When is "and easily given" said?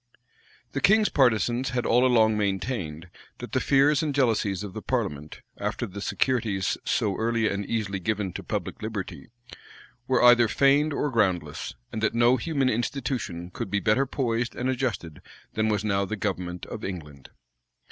7.47-8.33